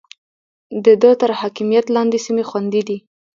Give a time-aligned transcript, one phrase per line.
[0.85, 2.97] د ده تر حاکميت لاندې سيمې خوندي دي.